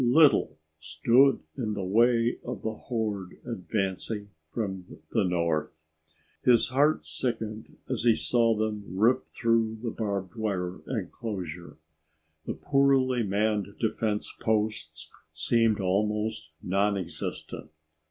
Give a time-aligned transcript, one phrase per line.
[0.03, 5.83] Little stood in the way of the horde advancing from the north.
[6.43, 11.77] His heart sickened as he saw them rip through the barbed wire enclosure.
[12.47, 17.69] The poorly manned defense posts seemed almost non existent.